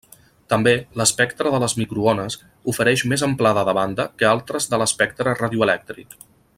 També, 0.51 0.71
l'espectre 1.01 1.51
de 1.55 1.59
les 1.63 1.75
microones, 1.81 2.37
ofereix 2.73 3.05
més 3.13 3.27
amplada 3.29 3.65
de 3.69 3.77
banda 3.81 4.09
que 4.23 4.31
altres 4.33 4.71
de 4.73 4.81
l'espectre 4.85 5.39
radioelèctric. 5.45 6.23